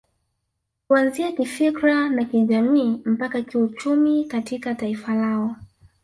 [0.87, 5.55] Kuanzia kifikra na kijamii mpaka kiuchumi katika taifa lao